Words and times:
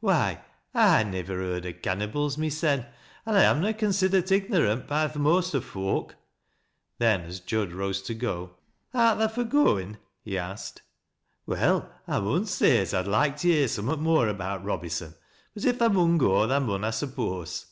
Why, 0.00 0.42
I 0.74 1.04
niv 1.04 1.24
ver 1.24 1.36
heard 1.38 1.64
o' 1.64 1.72
cannybles 1.72 2.36
mysen, 2.36 2.84
an' 3.24 3.34
I 3.34 3.44
am 3.44 3.62
na 3.62 3.72
considert 3.72 4.26
igno 4.26 4.62
rant 4.66 4.86
by 4.86 5.08
th' 5.08 5.16
most 5.16 5.54
o' 5.54 5.62
foak." 5.62 6.16
Then, 6.98 7.22
as 7.22 7.40
Jud 7.40 7.72
rose 7.72 8.02
to 8.02 8.12
go, 8.12 8.56
"Art 8.92 9.16
tha 9.16 9.30
fur 9.30 9.44
goin'?" 9.44 9.96
he 10.22 10.36
asked." 10.36 10.82
Well, 11.46 11.88
I 12.06 12.20
mun 12.20 12.44
say 12.44 12.76
as 12.76 12.92
I'd 12.92 13.06
loike 13.08 13.38
to 13.38 13.48
hear 13.48 13.68
summat 13.68 14.00
more 14.00 14.28
about 14.28 14.62
Robyson; 14.66 15.14
but, 15.54 15.64
if 15.64 15.78
tha 15.78 15.88
mun 15.88 16.18
go. 16.18 16.46
tha 16.46 16.60
mun, 16.60 16.84
I 16.84 16.90
suppose. 16.90 17.64